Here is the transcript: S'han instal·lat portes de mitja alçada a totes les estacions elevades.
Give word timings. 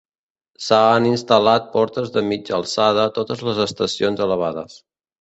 S'han 0.67 1.05
instal·lat 1.09 1.69
portes 1.77 2.11
de 2.17 2.25
mitja 2.31 2.57
alçada 2.59 3.07
a 3.07 3.15
totes 3.21 3.47
les 3.51 3.65
estacions 3.71 4.29
elevades. 4.31 4.85